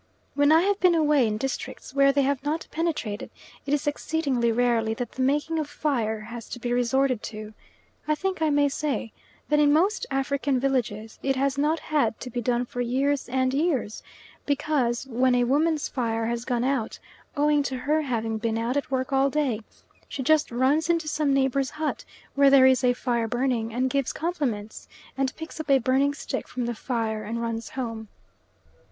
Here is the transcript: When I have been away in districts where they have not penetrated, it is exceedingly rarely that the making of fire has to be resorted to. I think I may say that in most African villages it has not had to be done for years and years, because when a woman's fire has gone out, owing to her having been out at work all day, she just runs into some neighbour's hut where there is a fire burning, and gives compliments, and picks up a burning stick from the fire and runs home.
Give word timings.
When 0.33 0.51
I 0.51 0.61
have 0.61 0.79
been 0.79 0.95
away 0.95 1.27
in 1.27 1.37
districts 1.37 1.93
where 1.93 2.11
they 2.11 2.23
have 2.23 2.43
not 2.43 2.65
penetrated, 2.71 3.29
it 3.67 3.71
is 3.71 3.85
exceedingly 3.85 4.51
rarely 4.51 4.95
that 4.95 5.11
the 5.11 5.21
making 5.21 5.59
of 5.59 5.69
fire 5.69 6.21
has 6.21 6.49
to 6.49 6.59
be 6.59 6.73
resorted 6.73 7.21
to. 7.21 7.53
I 8.07 8.15
think 8.15 8.41
I 8.41 8.49
may 8.49 8.67
say 8.67 9.11
that 9.47 9.59
in 9.59 9.71
most 9.71 10.07
African 10.09 10.59
villages 10.59 11.19
it 11.21 11.35
has 11.35 11.55
not 11.55 11.79
had 11.79 12.19
to 12.21 12.31
be 12.31 12.41
done 12.41 12.65
for 12.65 12.81
years 12.81 13.29
and 13.29 13.53
years, 13.53 14.01
because 14.43 15.05
when 15.05 15.35
a 15.35 15.43
woman's 15.43 15.87
fire 15.87 16.25
has 16.25 16.45
gone 16.45 16.63
out, 16.63 16.97
owing 17.37 17.61
to 17.61 17.77
her 17.77 18.01
having 18.01 18.39
been 18.39 18.57
out 18.57 18.75
at 18.75 18.89
work 18.89 19.13
all 19.13 19.29
day, 19.29 19.59
she 20.07 20.23
just 20.23 20.49
runs 20.49 20.89
into 20.89 21.07
some 21.07 21.31
neighbour's 21.31 21.69
hut 21.69 22.05
where 22.33 22.49
there 22.49 22.65
is 22.65 22.83
a 22.83 22.93
fire 22.93 23.27
burning, 23.27 23.71
and 23.71 23.91
gives 23.91 24.13
compliments, 24.13 24.87
and 25.15 25.35
picks 25.35 25.59
up 25.59 25.69
a 25.69 25.77
burning 25.77 26.15
stick 26.15 26.47
from 26.47 26.65
the 26.65 26.73
fire 26.73 27.23
and 27.23 27.39
runs 27.39 27.69
home. 27.69 28.07